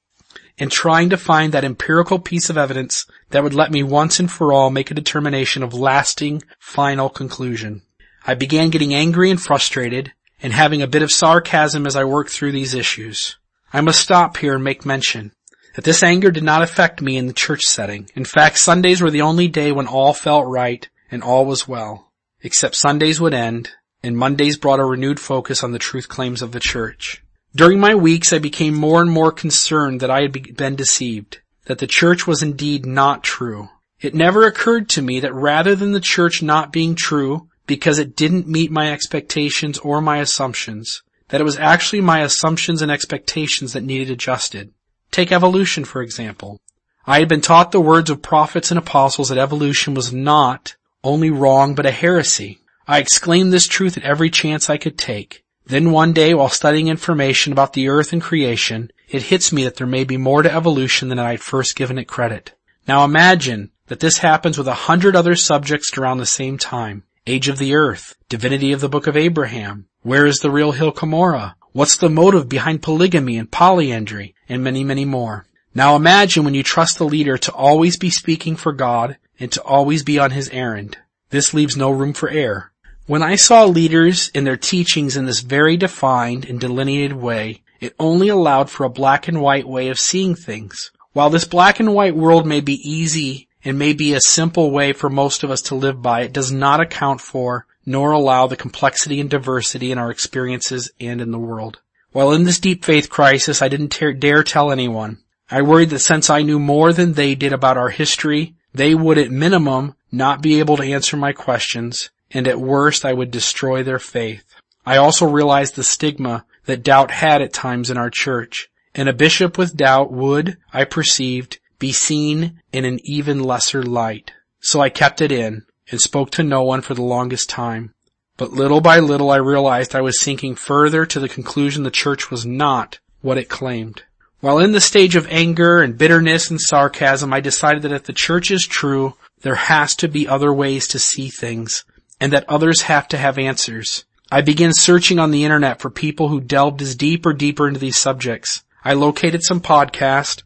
and 0.58 0.70
trying 0.70 1.10
to 1.10 1.16
find 1.16 1.52
that 1.52 1.64
empirical 1.64 2.18
piece 2.18 2.50
of 2.50 2.58
evidence 2.58 3.06
that 3.30 3.42
would 3.42 3.54
let 3.54 3.70
me 3.70 3.82
once 3.82 4.20
and 4.20 4.30
for 4.30 4.52
all 4.52 4.70
make 4.70 4.90
a 4.90 4.94
determination 4.94 5.62
of 5.62 5.74
lasting, 5.74 6.42
final 6.58 7.08
conclusion. 7.08 7.82
I 8.26 8.34
began 8.34 8.70
getting 8.70 8.94
angry 8.94 9.30
and 9.30 9.40
frustrated 9.40 10.12
and 10.42 10.52
having 10.52 10.82
a 10.82 10.86
bit 10.86 11.02
of 11.02 11.10
sarcasm 11.10 11.86
as 11.86 11.96
I 11.96 12.04
worked 12.04 12.30
through 12.30 12.52
these 12.52 12.74
issues. 12.74 13.36
I 13.72 13.80
must 13.80 14.00
stop 14.00 14.36
here 14.36 14.54
and 14.54 14.64
make 14.64 14.86
mention 14.86 15.32
that 15.74 15.84
this 15.84 16.02
anger 16.02 16.30
did 16.30 16.44
not 16.44 16.62
affect 16.62 17.00
me 17.00 17.16
in 17.16 17.26
the 17.26 17.32
church 17.32 17.62
setting. 17.62 18.10
In 18.14 18.24
fact, 18.24 18.58
Sundays 18.58 19.00
were 19.00 19.10
the 19.10 19.22
only 19.22 19.48
day 19.48 19.72
when 19.72 19.86
all 19.86 20.12
felt 20.12 20.46
right 20.46 20.88
and 21.10 21.22
all 21.22 21.46
was 21.46 21.66
well, 21.66 22.12
except 22.42 22.76
Sundays 22.76 23.20
would 23.20 23.34
end 23.34 23.70
and 24.02 24.16
Mondays 24.16 24.56
brought 24.56 24.80
a 24.80 24.84
renewed 24.84 25.20
focus 25.20 25.62
on 25.62 25.72
the 25.72 25.78
truth 25.78 26.08
claims 26.08 26.42
of 26.42 26.52
the 26.52 26.60
church. 26.60 27.22
During 27.54 27.80
my 27.80 27.94
weeks, 27.94 28.32
I 28.32 28.38
became 28.38 28.74
more 28.74 29.00
and 29.00 29.10
more 29.10 29.30
concerned 29.30 30.00
that 30.00 30.10
I 30.10 30.22
had 30.22 30.56
been 30.56 30.74
deceived, 30.74 31.40
that 31.66 31.78
the 31.78 31.86
church 31.86 32.26
was 32.26 32.42
indeed 32.42 32.84
not 32.84 33.22
true. 33.22 33.68
It 34.00 34.14
never 34.14 34.46
occurred 34.46 34.88
to 34.90 35.02
me 35.02 35.20
that 35.20 35.34
rather 35.34 35.76
than 35.76 35.92
the 35.92 36.00
church 36.00 36.42
not 36.42 36.72
being 36.72 36.94
true 36.94 37.48
because 37.66 37.98
it 37.98 38.16
didn't 38.16 38.48
meet 38.48 38.70
my 38.70 38.92
expectations 38.92 39.78
or 39.78 40.00
my 40.00 40.18
assumptions, 40.18 41.02
that 41.28 41.40
it 41.40 41.44
was 41.44 41.58
actually 41.58 42.00
my 42.00 42.20
assumptions 42.20 42.82
and 42.82 42.90
expectations 42.90 43.72
that 43.72 43.82
needed 43.82 44.10
adjusted. 44.10 44.72
Take 45.10 45.32
evolution, 45.32 45.84
for 45.84 46.02
example. 46.02 46.60
I 47.06 47.18
had 47.18 47.28
been 47.28 47.40
taught 47.40 47.72
the 47.72 47.80
words 47.80 48.10
of 48.10 48.22
prophets 48.22 48.70
and 48.70 48.78
apostles 48.78 49.28
that 49.28 49.38
evolution 49.38 49.94
was 49.94 50.12
not 50.12 50.76
only 51.02 51.30
wrong 51.30 51.74
but 51.74 51.86
a 51.86 51.90
heresy. 51.90 52.60
I 52.86 52.98
exclaimed 52.98 53.52
this 53.52 53.66
truth 53.66 53.96
at 53.96 54.04
every 54.04 54.30
chance 54.30 54.70
I 54.70 54.76
could 54.76 54.98
take. 54.98 55.42
Then 55.66 55.90
one 55.90 56.12
day 56.12 56.34
while 56.34 56.48
studying 56.48 56.88
information 56.88 57.52
about 57.52 57.72
the 57.72 57.88
earth 57.88 58.12
and 58.12 58.20
creation, 58.20 58.90
it 59.08 59.24
hits 59.24 59.52
me 59.52 59.64
that 59.64 59.76
there 59.76 59.86
may 59.86 60.04
be 60.04 60.16
more 60.16 60.42
to 60.42 60.52
evolution 60.52 61.08
than 61.08 61.18
I 61.18 61.32
had 61.32 61.40
first 61.40 61.76
given 61.76 61.98
it 61.98 62.08
credit. 62.08 62.54
Now 62.86 63.04
imagine 63.04 63.70
that 63.86 64.00
this 64.00 64.18
happens 64.18 64.58
with 64.58 64.68
a 64.68 64.74
hundred 64.74 65.14
other 65.14 65.36
subjects 65.36 65.96
around 65.96 66.18
the 66.18 66.26
same 66.26 66.58
time. 66.58 67.04
Age 67.24 67.46
of 67.46 67.58
the 67.58 67.76
earth, 67.76 68.16
divinity 68.28 68.72
of 68.72 68.80
the 68.80 68.88
book 68.88 69.06
of 69.06 69.16
Abraham, 69.16 69.86
where 70.02 70.26
is 70.26 70.38
the 70.38 70.50
real 70.50 70.72
hill 70.72 70.90
Cumorah, 70.90 71.54
what's 71.70 71.96
the 71.96 72.10
motive 72.10 72.48
behind 72.48 72.82
polygamy 72.82 73.38
and 73.38 73.48
polyandry, 73.48 74.34
and 74.48 74.64
many, 74.64 74.82
many 74.82 75.04
more. 75.04 75.46
Now 75.72 75.94
imagine 75.94 76.44
when 76.44 76.54
you 76.54 76.64
trust 76.64 76.98
the 76.98 77.04
leader 77.04 77.38
to 77.38 77.52
always 77.52 77.96
be 77.96 78.10
speaking 78.10 78.56
for 78.56 78.72
God 78.72 79.18
and 79.38 79.52
to 79.52 79.62
always 79.62 80.02
be 80.02 80.18
on 80.18 80.32
his 80.32 80.48
errand. 80.48 80.98
This 81.30 81.54
leaves 81.54 81.76
no 81.76 81.92
room 81.92 82.12
for 82.12 82.28
error. 82.28 82.72
When 83.06 83.22
I 83.22 83.36
saw 83.36 83.66
leaders 83.66 84.32
and 84.34 84.44
their 84.44 84.56
teachings 84.56 85.16
in 85.16 85.24
this 85.24 85.42
very 85.42 85.76
defined 85.76 86.44
and 86.44 86.58
delineated 86.58 87.12
way, 87.12 87.62
it 87.80 87.94
only 88.00 88.30
allowed 88.30 88.68
for 88.68 88.82
a 88.82 88.90
black 88.90 89.28
and 89.28 89.40
white 89.40 89.68
way 89.68 89.90
of 89.90 90.00
seeing 90.00 90.34
things. 90.34 90.90
While 91.12 91.30
this 91.30 91.44
black 91.44 91.78
and 91.78 91.94
white 91.94 92.16
world 92.16 92.48
may 92.48 92.60
be 92.60 92.80
easy 92.82 93.46
and 93.64 93.78
may 93.78 93.92
be 93.92 94.14
a 94.14 94.20
simple 94.20 94.70
way 94.70 94.92
for 94.92 95.08
most 95.08 95.42
of 95.42 95.50
us 95.50 95.62
to 95.62 95.74
live 95.74 96.02
by, 96.02 96.22
it 96.22 96.32
does 96.32 96.50
not 96.52 96.80
account 96.80 97.20
for 97.20 97.66
nor 97.84 98.12
allow 98.12 98.46
the 98.46 98.56
complexity 98.56 99.20
and 99.20 99.28
diversity 99.28 99.90
in 99.90 99.98
our 99.98 100.10
experiences 100.10 100.90
and 101.00 101.20
in 101.20 101.32
the 101.32 101.38
world. 101.38 101.80
While 102.12 102.32
in 102.32 102.44
this 102.44 102.60
deep 102.60 102.84
faith 102.84 103.08
crisis, 103.08 103.62
I 103.62 103.68
didn't 103.68 103.98
dare 104.20 104.42
tell 104.44 104.70
anyone. 104.70 105.18
I 105.50 105.62
worried 105.62 105.90
that 105.90 105.98
since 105.98 106.30
I 106.30 106.42
knew 106.42 106.58
more 106.58 106.92
than 106.92 107.14
they 107.14 107.34
did 107.34 107.52
about 107.52 107.76
our 107.76 107.90
history, 107.90 108.54
they 108.72 108.94
would 108.94 109.18
at 109.18 109.30
minimum 109.30 109.94
not 110.10 110.42
be 110.42 110.60
able 110.60 110.76
to 110.76 110.84
answer 110.84 111.16
my 111.16 111.32
questions 111.32 112.10
and 112.30 112.48
at 112.48 112.60
worst 112.60 113.04
I 113.04 113.12
would 113.12 113.30
destroy 113.30 113.82
their 113.82 113.98
faith. 113.98 114.44
I 114.84 114.96
also 114.96 115.28
realized 115.28 115.76
the 115.76 115.84
stigma 115.84 116.44
that 116.64 116.82
doubt 116.82 117.10
had 117.10 117.42
at 117.42 117.52
times 117.52 117.90
in 117.90 117.98
our 117.98 118.10
church, 118.10 118.68
and 118.94 119.08
a 119.08 119.12
bishop 119.12 119.58
with 119.58 119.76
doubt 119.76 120.12
would, 120.12 120.56
I 120.72 120.84
perceived, 120.84 121.58
be 121.82 121.92
seen 121.92 122.62
in 122.72 122.84
an 122.84 123.00
even 123.02 123.42
lesser 123.42 123.82
light. 123.82 124.30
So 124.60 124.80
I 124.80 124.88
kept 124.88 125.20
it 125.20 125.32
in, 125.32 125.66
and 125.90 126.00
spoke 126.00 126.30
to 126.30 126.44
no 126.44 126.62
one 126.62 126.80
for 126.80 126.94
the 126.94 127.02
longest 127.02 127.50
time. 127.50 127.92
But 128.36 128.52
little 128.52 128.80
by 128.80 129.00
little 129.00 129.32
I 129.32 129.38
realized 129.38 129.92
I 129.92 130.00
was 130.00 130.20
sinking 130.20 130.54
further 130.54 131.04
to 131.06 131.18
the 131.18 131.28
conclusion 131.28 131.82
the 131.82 131.90
church 131.90 132.30
was 132.30 132.46
not 132.46 133.00
what 133.20 133.36
it 133.36 133.48
claimed. 133.48 134.04
While 134.38 134.60
in 134.60 134.70
the 134.70 134.80
stage 134.80 135.16
of 135.16 135.26
anger 135.26 135.82
and 135.82 135.98
bitterness 135.98 136.50
and 136.50 136.60
sarcasm, 136.60 137.32
I 137.32 137.40
decided 137.40 137.82
that 137.82 137.90
if 137.90 138.04
the 138.04 138.12
church 138.12 138.52
is 138.52 138.64
true, 138.64 139.14
there 139.40 139.56
has 139.56 139.96
to 139.96 140.06
be 140.06 140.28
other 140.28 140.52
ways 140.52 140.86
to 140.86 141.00
see 141.00 141.30
things, 141.30 141.84
and 142.20 142.32
that 142.32 142.48
others 142.48 142.82
have 142.82 143.08
to 143.08 143.18
have 143.18 143.38
answers. 143.38 144.04
I 144.30 144.42
began 144.42 144.72
searching 144.72 145.18
on 145.18 145.32
the 145.32 145.42
internet 145.42 145.80
for 145.80 145.90
people 145.90 146.28
who 146.28 146.40
delved 146.40 146.80
as 146.80 146.94
deep 146.94 147.26
or 147.26 147.32
deeper 147.32 147.66
into 147.66 147.80
these 147.80 147.98
subjects. 147.98 148.62
I 148.84 148.92
located 148.94 149.42
some 149.42 149.60
podcasts, 149.60 150.44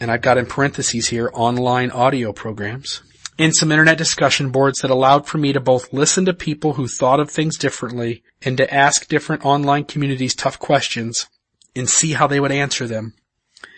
and 0.00 0.10
I've 0.10 0.22
got 0.22 0.38
in 0.38 0.46
parentheses 0.46 1.08
here 1.08 1.30
online 1.32 1.90
audio 1.90 2.32
programs, 2.32 3.02
and 3.38 3.54
some 3.54 3.70
internet 3.70 3.98
discussion 3.98 4.50
boards 4.50 4.80
that 4.80 4.90
allowed 4.90 5.26
for 5.26 5.38
me 5.38 5.52
to 5.52 5.60
both 5.60 5.92
listen 5.92 6.24
to 6.24 6.34
people 6.34 6.74
who 6.74 6.88
thought 6.88 7.20
of 7.20 7.30
things 7.30 7.56
differently 7.56 8.22
and 8.42 8.56
to 8.56 8.72
ask 8.72 9.08
different 9.08 9.44
online 9.44 9.84
communities 9.84 10.34
tough 10.34 10.58
questions 10.58 11.28
and 11.76 11.88
see 11.88 12.12
how 12.12 12.26
they 12.26 12.40
would 12.40 12.52
answer 12.52 12.86
them. 12.86 13.14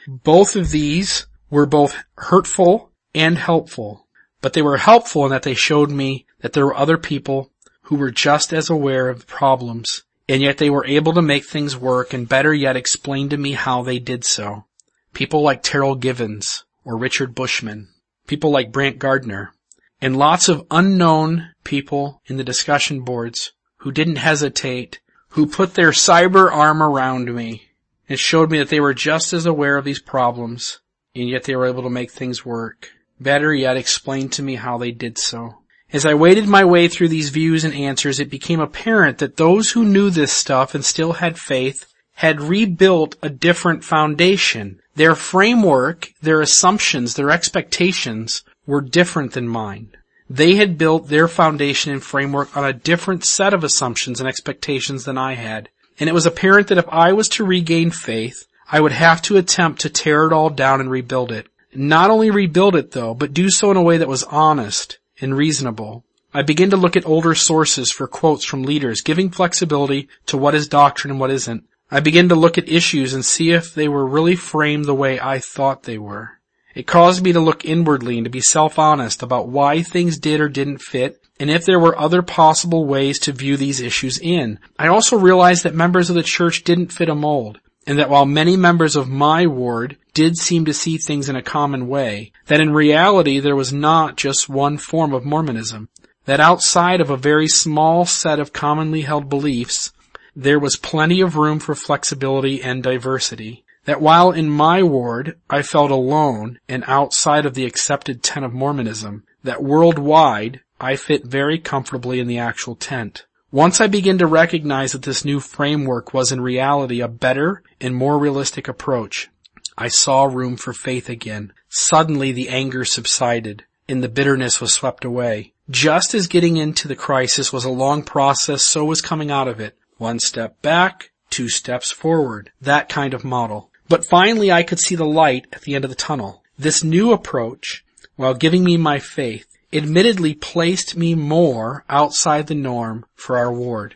Both 0.06 0.56
of 0.56 0.70
these 0.70 1.26
were 1.50 1.66
both 1.66 1.96
hurtful 2.16 2.90
and 3.14 3.36
helpful, 3.36 4.06
but 4.40 4.54
they 4.54 4.62
were 4.62 4.78
helpful 4.78 5.24
in 5.24 5.30
that 5.30 5.42
they 5.42 5.54
showed 5.54 5.90
me 5.90 6.26
that 6.40 6.52
there 6.52 6.64
were 6.64 6.76
other 6.76 6.96
people 6.96 7.50
who 7.82 7.96
were 7.96 8.10
just 8.10 8.52
as 8.52 8.70
aware 8.70 9.08
of 9.08 9.20
the 9.20 9.26
problems, 9.26 10.04
and 10.28 10.40
yet 10.40 10.58
they 10.58 10.70
were 10.70 10.86
able 10.86 11.12
to 11.12 11.22
make 11.22 11.44
things 11.44 11.76
work 11.76 12.14
and 12.14 12.28
better 12.28 12.54
yet 12.54 12.76
explain 12.76 13.28
to 13.28 13.36
me 13.36 13.52
how 13.52 13.82
they 13.82 13.98
did 13.98 14.24
so. 14.24 14.64
People 15.12 15.42
like 15.42 15.62
Terryl 15.62 15.98
Givens 15.98 16.64
or 16.84 16.96
Richard 16.96 17.34
Bushman, 17.34 17.88
people 18.26 18.50
like 18.50 18.72
Brant 18.72 18.98
Gardner, 18.98 19.52
and 20.00 20.16
lots 20.16 20.48
of 20.48 20.66
unknown 20.70 21.50
people 21.64 22.22
in 22.26 22.36
the 22.36 22.44
discussion 22.44 23.02
boards 23.02 23.52
who 23.78 23.92
didn't 23.92 24.16
hesitate, 24.16 25.00
who 25.30 25.46
put 25.46 25.74
their 25.74 25.90
cyber 25.90 26.50
arm 26.50 26.82
around 26.82 27.34
me 27.34 27.70
and 28.08 28.18
showed 28.18 28.50
me 28.50 28.58
that 28.58 28.68
they 28.68 28.80
were 28.80 28.94
just 28.94 29.32
as 29.32 29.46
aware 29.46 29.76
of 29.76 29.84
these 29.84 30.00
problems, 30.00 30.80
and 31.14 31.28
yet 31.28 31.44
they 31.44 31.54
were 31.54 31.66
able 31.66 31.82
to 31.82 31.90
make 31.90 32.10
things 32.10 32.44
work. 32.44 32.90
Better 33.20 33.54
yet, 33.54 33.76
explain 33.76 34.28
to 34.30 34.42
me 34.42 34.56
how 34.56 34.78
they 34.78 34.90
did 34.90 35.18
so. 35.18 35.60
As 35.92 36.06
I 36.06 36.14
waded 36.14 36.46
my 36.46 36.64
way 36.64 36.88
through 36.88 37.08
these 37.08 37.30
views 37.30 37.64
and 37.64 37.74
answers, 37.74 38.20
it 38.20 38.30
became 38.30 38.60
apparent 38.60 39.18
that 39.18 39.36
those 39.36 39.72
who 39.72 39.84
knew 39.84 40.10
this 40.10 40.32
stuff 40.32 40.74
and 40.74 40.84
still 40.84 41.14
had 41.14 41.38
faith 41.38 41.89
had 42.20 42.42
rebuilt 42.42 43.16
a 43.22 43.30
different 43.30 43.82
foundation. 43.82 44.78
Their 44.94 45.14
framework, 45.14 46.12
their 46.20 46.42
assumptions, 46.42 47.14
their 47.14 47.30
expectations 47.30 48.44
were 48.66 48.82
different 48.82 49.32
than 49.32 49.48
mine. 49.48 49.88
They 50.28 50.56
had 50.56 50.76
built 50.76 51.08
their 51.08 51.28
foundation 51.28 51.92
and 51.92 52.02
framework 52.02 52.54
on 52.54 52.66
a 52.66 52.74
different 52.74 53.24
set 53.24 53.54
of 53.54 53.64
assumptions 53.64 54.20
and 54.20 54.28
expectations 54.28 55.04
than 55.04 55.16
I 55.16 55.32
had. 55.32 55.70
And 55.98 56.10
it 56.10 56.12
was 56.12 56.26
apparent 56.26 56.68
that 56.68 56.76
if 56.76 56.84
I 56.90 57.14
was 57.14 57.26
to 57.30 57.44
regain 57.46 57.90
faith, 57.90 58.46
I 58.70 58.82
would 58.82 58.92
have 58.92 59.22
to 59.22 59.38
attempt 59.38 59.80
to 59.80 59.88
tear 59.88 60.26
it 60.26 60.32
all 60.34 60.50
down 60.50 60.82
and 60.82 60.90
rebuild 60.90 61.32
it. 61.32 61.46
Not 61.74 62.10
only 62.10 62.30
rebuild 62.30 62.76
it 62.76 62.90
though, 62.90 63.14
but 63.14 63.32
do 63.32 63.48
so 63.48 63.70
in 63.70 63.78
a 63.78 63.82
way 63.82 63.96
that 63.96 64.08
was 64.08 64.24
honest, 64.24 64.98
and 65.22 65.34
reasonable. 65.34 66.04
I 66.34 66.42
begin 66.42 66.68
to 66.68 66.76
look 66.76 66.98
at 66.98 67.06
older 67.06 67.34
sources 67.34 67.90
for 67.90 68.06
quotes 68.06 68.44
from 68.44 68.64
leaders, 68.64 69.00
giving 69.00 69.30
flexibility 69.30 70.10
to 70.26 70.36
what 70.36 70.54
is 70.54 70.68
doctrine 70.68 71.12
and 71.12 71.18
what 71.18 71.30
isn't. 71.30 71.64
I 71.90 72.00
begin 72.00 72.28
to 72.28 72.36
look 72.36 72.56
at 72.56 72.68
issues 72.68 73.14
and 73.14 73.24
see 73.24 73.50
if 73.50 73.74
they 73.74 73.88
were 73.88 74.06
really 74.06 74.36
framed 74.36 74.84
the 74.84 74.94
way 74.94 75.18
I 75.18 75.40
thought 75.40 75.82
they 75.82 75.98
were. 75.98 76.38
It 76.74 76.86
caused 76.86 77.24
me 77.24 77.32
to 77.32 77.40
look 77.40 77.64
inwardly 77.64 78.16
and 78.16 78.24
to 78.24 78.30
be 78.30 78.40
self-honest 78.40 79.22
about 79.22 79.48
why 79.48 79.82
things 79.82 80.18
did 80.18 80.40
or 80.40 80.48
didn't 80.48 80.78
fit 80.78 81.20
and 81.40 81.50
if 81.50 81.64
there 81.64 81.80
were 81.80 81.98
other 81.98 82.22
possible 82.22 82.84
ways 82.84 83.18
to 83.20 83.32
view 83.32 83.56
these 83.56 83.80
issues 83.80 84.18
in. 84.18 84.58
I 84.78 84.86
also 84.88 85.18
realized 85.18 85.64
that 85.64 85.74
members 85.74 86.10
of 86.10 86.16
the 86.16 86.22
church 86.22 86.62
didn't 86.62 86.92
fit 86.92 87.08
a 87.08 87.14
mold 87.14 87.58
and 87.86 87.98
that 87.98 88.10
while 88.10 88.26
many 88.26 88.56
members 88.56 88.94
of 88.94 89.08
my 89.08 89.46
ward 89.46 89.96
did 90.14 90.36
seem 90.36 90.64
to 90.66 90.74
see 90.74 90.98
things 90.98 91.28
in 91.28 91.34
a 91.34 91.42
common 91.42 91.88
way, 91.88 92.30
that 92.46 92.60
in 92.60 92.72
reality 92.72 93.40
there 93.40 93.56
was 93.56 93.72
not 93.72 94.16
just 94.16 94.48
one 94.48 94.76
form 94.76 95.12
of 95.12 95.24
Mormonism, 95.24 95.88
that 96.26 96.40
outside 96.40 97.00
of 97.00 97.10
a 97.10 97.16
very 97.16 97.48
small 97.48 98.04
set 98.04 98.38
of 98.38 98.52
commonly 98.52 99.02
held 99.02 99.28
beliefs, 99.28 99.92
there 100.36 100.58
was 100.58 100.76
plenty 100.76 101.20
of 101.20 101.36
room 101.36 101.58
for 101.58 101.74
flexibility 101.74 102.62
and 102.62 102.82
diversity, 102.82 103.64
that 103.84 104.00
while 104.00 104.30
in 104.30 104.48
my 104.48 104.82
ward 104.82 105.38
I 105.48 105.62
felt 105.62 105.90
alone 105.90 106.58
and 106.68 106.84
outside 106.86 107.46
of 107.46 107.54
the 107.54 107.66
accepted 107.66 108.22
tent 108.22 108.44
of 108.44 108.52
Mormonism, 108.52 109.24
that 109.42 109.62
worldwide 109.62 110.60
I 110.80 110.96
fit 110.96 111.24
very 111.26 111.58
comfortably 111.58 112.20
in 112.20 112.26
the 112.26 112.38
actual 112.38 112.74
tent. 112.74 113.26
Once 113.52 113.80
I 113.80 113.88
began 113.88 114.18
to 114.18 114.26
recognize 114.26 114.92
that 114.92 115.02
this 115.02 115.24
new 115.24 115.40
framework 115.40 116.14
was 116.14 116.30
in 116.30 116.40
reality 116.40 117.00
a 117.00 117.08
better 117.08 117.62
and 117.80 117.96
more 117.96 118.18
realistic 118.18 118.68
approach, 118.68 119.28
I 119.76 119.88
saw 119.88 120.24
room 120.24 120.56
for 120.56 120.72
faith 120.72 121.08
again. 121.08 121.52
Suddenly 121.68 122.32
the 122.32 122.48
anger 122.48 122.84
subsided 122.84 123.64
and 123.88 124.04
the 124.04 124.08
bitterness 124.08 124.60
was 124.60 124.72
swept 124.72 125.04
away. 125.04 125.52
Just 125.68 126.14
as 126.14 126.28
getting 126.28 126.56
into 126.56 126.86
the 126.86 126.94
crisis 126.94 127.52
was 127.52 127.64
a 127.64 127.70
long 127.70 128.02
process, 128.02 128.62
so 128.62 128.84
was 128.84 129.00
coming 129.00 129.30
out 129.30 129.48
of 129.48 129.58
it. 129.58 129.76
One 130.00 130.18
step 130.18 130.62
back, 130.62 131.10
two 131.28 131.50
steps 131.50 131.90
forward. 131.90 132.52
That 132.58 132.88
kind 132.88 133.12
of 133.12 133.22
model. 133.22 133.70
But 133.86 134.06
finally 134.06 134.50
I 134.50 134.62
could 134.62 134.80
see 134.80 134.94
the 134.94 135.04
light 135.04 135.46
at 135.52 135.60
the 135.60 135.74
end 135.74 135.84
of 135.84 135.90
the 135.90 135.94
tunnel. 135.94 136.42
This 136.58 136.82
new 136.82 137.12
approach, 137.12 137.84
while 138.16 138.32
giving 138.32 138.64
me 138.64 138.78
my 138.78 138.98
faith, 138.98 139.46
admittedly 139.74 140.32
placed 140.32 140.96
me 140.96 141.14
more 141.14 141.84
outside 141.90 142.46
the 142.46 142.54
norm 142.54 143.04
for 143.14 143.36
our 143.36 143.52
ward. 143.52 143.94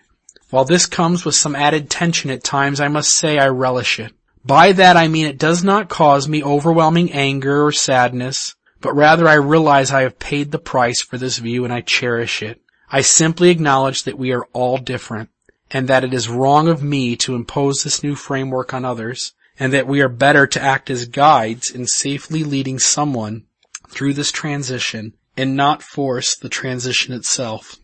While 0.50 0.66
this 0.66 0.84
comes 0.84 1.24
with 1.24 1.36
some 1.36 1.56
added 1.56 1.88
tension 1.88 2.30
at 2.30 2.44
times, 2.44 2.80
I 2.80 2.88
must 2.88 3.16
say 3.16 3.38
I 3.38 3.48
relish 3.48 3.98
it. 3.98 4.12
By 4.44 4.72
that 4.72 4.98
I 4.98 5.08
mean 5.08 5.24
it 5.24 5.38
does 5.38 5.64
not 5.64 5.88
cause 5.88 6.28
me 6.28 6.44
overwhelming 6.44 7.12
anger 7.12 7.64
or 7.64 7.72
sadness, 7.72 8.54
but 8.82 8.94
rather 8.94 9.26
I 9.26 9.36
realize 9.36 9.90
I 9.90 10.02
have 10.02 10.18
paid 10.18 10.52
the 10.52 10.58
price 10.58 11.00
for 11.00 11.16
this 11.16 11.38
view 11.38 11.64
and 11.64 11.72
I 11.72 11.80
cherish 11.80 12.42
it. 12.42 12.60
I 12.90 13.00
simply 13.00 13.48
acknowledge 13.48 14.02
that 14.02 14.18
we 14.18 14.32
are 14.32 14.44
all 14.52 14.76
different 14.76 15.30
and 15.74 15.88
that 15.88 16.04
it 16.04 16.14
is 16.14 16.28
wrong 16.28 16.68
of 16.68 16.84
me 16.84 17.16
to 17.16 17.34
impose 17.34 17.82
this 17.82 18.04
new 18.04 18.14
framework 18.14 18.72
on 18.72 18.84
others 18.84 19.32
and 19.58 19.72
that 19.72 19.88
we 19.88 20.00
are 20.00 20.08
better 20.08 20.46
to 20.46 20.62
act 20.62 20.88
as 20.88 21.06
guides 21.06 21.68
in 21.68 21.84
safely 21.84 22.44
leading 22.44 22.78
someone 22.78 23.44
through 23.88 24.14
this 24.14 24.30
transition 24.30 25.12
and 25.36 25.56
not 25.56 25.82
force 25.82 26.36
the 26.36 26.48
transition 26.48 27.12
itself. 27.12 27.76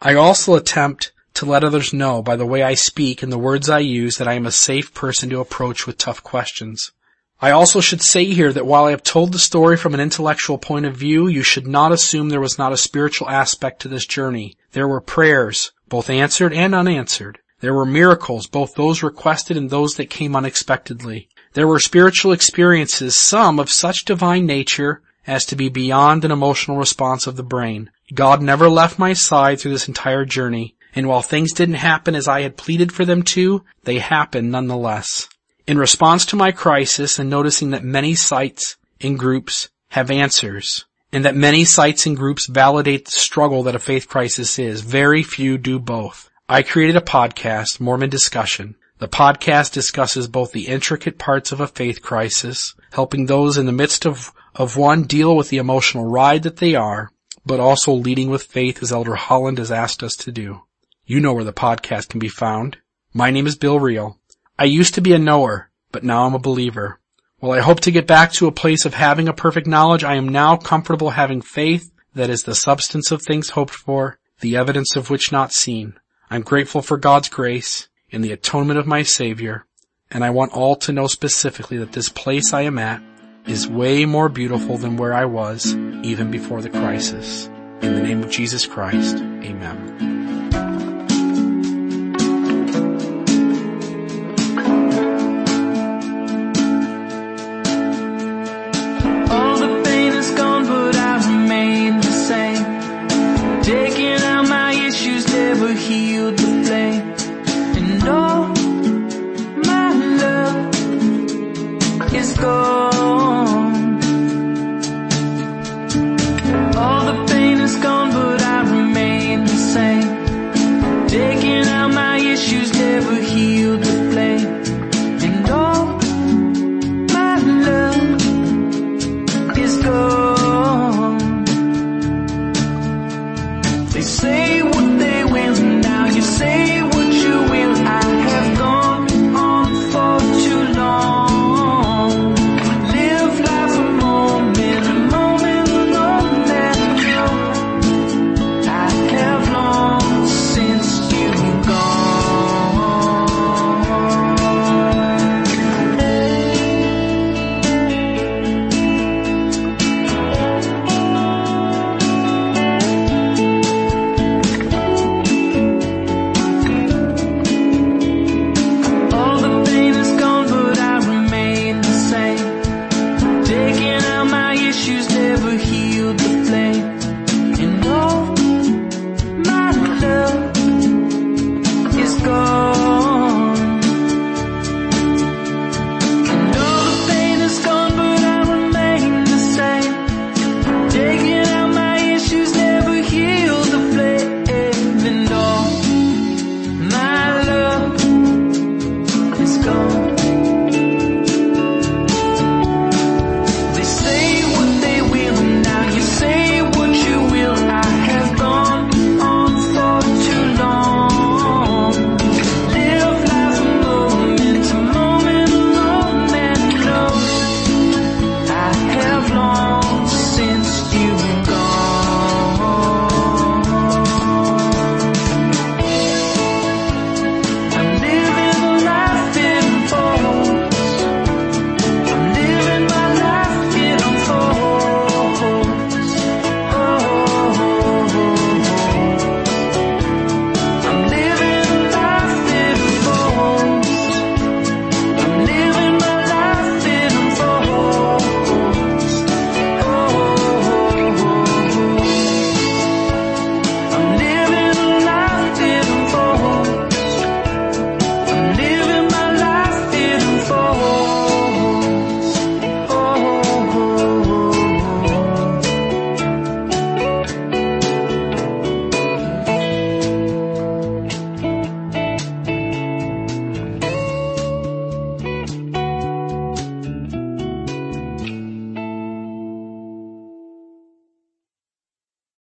I 0.00 0.14
also 0.14 0.54
attempt 0.54 1.12
to 1.34 1.46
let 1.46 1.64
others 1.64 1.94
know 1.94 2.20
by 2.20 2.36
the 2.36 2.46
way 2.46 2.62
I 2.62 2.74
speak 2.74 3.22
and 3.22 3.32
the 3.32 3.38
words 3.38 3.70
I 3.70 3.78
use 3.78 4.18
that 4.18 4.28
I 4.28 4.34
am 4.34 4.44
a 4.44 4.52
safe 4.52 4.92
person 4.92 5.30
to 5.30 5.40
approach 5.40 5.86
with 5.86 5.96
tough 5.96 6.22
questions. 6.22 6.92
I 7.40 7.50
also 7.50 7.80
should 7.80 8.02
say 8.02 8.26
here 8.26 8.52
that 8.52 8.66
while 8.66 8.84
I 8.84 8.90
have 8.90 9.02
told 9.02 9.32
the 9.32 9.38
story 9.38 9.78
from 9.78 9.94
an 9.94 10.00
intellectual 10.00 10.58
point 10.58 10.84
of 10.84 10.96
view, 10.96 11.28
you 11.28 11.42
should 11.42 11.66
not 11.66 11.92
assume 11.92 12.28
there 12.28 12.40
was 12.40 12.58
not 12.58 12.72
a 12.72 12.78
spiritual 12.78 13.30
aspect 13.30 13.80
to 13.82 13.88
this 13.88 14.06
journey. 14.06 14.56
There 14.72 14.88
were 14.88 15.02
prayers, 15.02 15.72
both 15.88 16.10
answered 16.10 16.52
and 16.52 16.74
unanswered. 16.74 17.38
There 17.60 17.74
were 17.74 17.86
miracles, 17.86 18.46
both 18.46 18.74
those 18.74 19.02
requested 19.02 19.56
and 19.56 19.70
those 19.70 19.94
that 19.94 20.10
came 20.10 20.36
unexpectedly. 20.36 21.28
There 21.54 21.66
were 21.66 21.80
spiritual 21.80 22.32
experiences, 22.32 23.18
some 23.18 23.58
of 23.58 23.70
such 23.70 24.04
divine 24.04 24.44
nature 24.44 25.00
as 25.26 25.44
to 25.46 25.56
be 25.56 25.68
beyond 25.68 26.24
an 26.24 26.30
emotional 26.30 26.76
response 26.76 27.26
of 27.26 27.36
the 27.36 27.42
brain. 27.42 27.90
God 28.14 28.42
never 28.42 28.68
left 28.68 28.98
my 28.98 29.12
side 29.14 29.58
through 29.58 29.72
this 29.72 29.88
entire 29.88 30.24
journey, 30.24 30.76
and 30.94 31.08
while 31.08 31.22
things 31.22 31.52
didn't 31.52 31.76
happen 31.76 32.14
as 32.14 32.28
I 32.28 32.42
had 32.42 32.56
pleaded 32.56 32.92
for 32.92 33.04
them 33.04 33.22
to, 33.22 33.64
they 33.84 33.98
happened 33.98 34.52
nonetheless. 34.52 35.28
In 35.66 35.78
response 35.78 36.24
to 36.26 36.36
my 36.36 36.52
crisis 36.52 37.18
and 37.18 37.28
noticing 37.28 37.70
that 37.70 37.82
many 37.82 38.14
sites 38.14 38.76
and 39.00 39.18
groups 39.18 39.68
have 39.90 40.10
answers, 40.10 40.84
and 41.12 41.24
that 41.24 41.34
many 41.34 41.64
sites 41.64 42.06
and 42.06 42.16
groups 42.16 42.46
validate 42.46 43.04
the 43.04 43.10
struggle 43.10 43.62
that 43.64 43.74
a 43.74 43.78
faith 43.78 44.08
crisis 44.08 44.58
is, 44.58 44.80
very 44.80 45.22
few 45.22 45.58
do 45.58 45.78
both. 45.78 46.30
I 46.48 46.62
created 46.62 46.96
a 46.96 47.00
podcast, 47.00 47.80
Mormon 47.80 48.10
Discussion. 48.10 48.76
The 48.98 49.08
podcast 49.08 49.72
discusses 49.72 50.28
both 50.28 50.52
the 50.52 50.68
intricate 50.68 51.18
parts 51.18 51.52
of 51.52 51.60
a 51.60 51.66
faith 51.66 52.02
crisis, 52.02 52.74
helping 52.92 53.26
those 53.26 53.58
in 53.58 53.66
the 53.66 53.72
midst 53.72 54.06
of 54.06 54.32
of 54.54 54.76
one 54.76 55.02
deal 55.02 55.36
with 55.36 55.50
the 55.50 55.58
emotional 55.58 56.06
ride 56.06 56.42
that 56.44 56.56
they 56.56 56.74
are, 56.74 57.10
but 57.44 57.60
also 57.60 57.92
leading 57.92 58.30
with 58.30 58.42
faith 58.42 58.82
as 58.82 58.90
Elder 58.90 59.14
Holland 59.14 59.58
has 59.58 59.70
asked 59.70 60.02
us 60.02 60.16
to 60.16 60.32
do. 60.32 60.62
You 61.04 61.20
know 61.20 61.34
where 61.34 61.44
the 61.44 61.52
podcast 61.52 62.08
can 62.08 62.18
be 62.18 62.28
found. 62.28 62.78
My 63.12 63.30
name 63.30 63.46
is 63.46 63.56
Bill 63.56 63.78
Reel. 63.78 64.18
I 64.58 64.64
used 64.64 64.94
to 64.94 65.02
be 65.02 65.12
a 65.12 65.18
knower, 65.18 65.70
but 65.92 66.04
now 66.04 66.26
I'm 66.26 66.34
a 66.34 66.38
believer. 66.38 66.98
While 67.38 67.52
I 67.52 67.60
hope 67.60 67.80
to 67.80 67.90
get 67.90 68.06
back 68.06 68.32
to 68.32 68.46
a 68.46 68.52
place 68.52 68.86
of 68.86 68.94
having 68.94 69.28
a 69.28 69.34
perfect 69.34 69.66
knowledge, 69.66 70.02
I 70.02 70.14
am 70.14 70.26
now 70.26 70.56
comfortable 70.56 71.10
having 71.10 71.42
faith 71.42 71.92
that 72.14 72.30
is 72.30 72.44
the 72.44 72.54
substance 72.54 73.10
of 73.10 73.20
things 73.20 73.50
hoped 73.50 73.74
for, 73.74 74.18
the 74.40 74.56
evidence 74.56 74.96
of 74.96 75.10
which 75.10 75.32
not 75.32 75.52
seen. 75.52 76.00
I'm 76.30 76.40
grateful 76.40 76.80
for 76.80 76.96
God's 76.96 77.28
grace 77.28 77.88
and 78.10 78.24
the 78.24 78.32
atonement 78.32 78.78
of 78.78 78.86
my 78.86 79.02
Savior, 79.02 79.66
and 80.10 80.24
I 80.24 80.30
want 80.30 80.52
all 80.52 80.76
to 80.76 80.92
know 80.92 81.08
specifically 81.08 81.76
that 81.76 81.92
this 81.92 82.08
place 82.08 82.54
I 82.54 82.62
am 82.62 82.78
at 82.78 83.02
is 83.46 83.68
way 83.68 84.06
more 84.06 84.30
beautiful 84.30 84.78
than 84.78 84.96
where 84.96 85.12
I 85.12 85.26
was 85.26 85.74
even 85.74 86.30
before 86.30 86.62
the 86.62 86.70
crisis. 86.70 87.48
In 87.82 87.94
the 87.94 88.02
name 88.02 88.22
of 88.22 88.30
Jesus 88.30 88.64
Christ, 88.64 89.18
amen. 89.18 90.15